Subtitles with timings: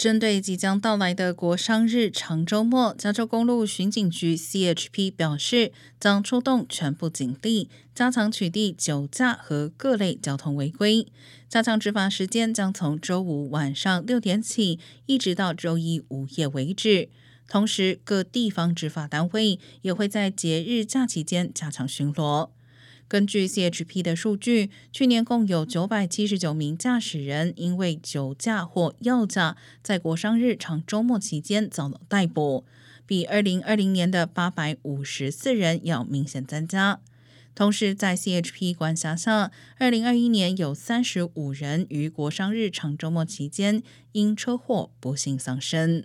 [0.00, 11.06] 针对即将到来的国商日长周末，加州公路巡警局 （CHP） 表示，将出动全部警力，加强取缔酒驾和各类交通违规。
[11.50, 17.10] 加强执法时间将从周五晚上六点起，一直到周一午夜为止。
[17.46, 22.48] 同时，各地方执法单位也会在节日假期间加强巡逻。
[23.10, 32.62] 根据 CHP 的数据，去年共有九百七十九名驾驶人因为酒驾或药驾，在国商日长周末期间遭到逮捕，
[33.04, 37.00] 比二零二零年的八百五十四人要明显增加。
[37.56, 43.82] 同时，在 CHP 管辖下，二零二一年有三十五人于国商日长周末期间
[44.12, 46.04] 因车祸不幸丧生。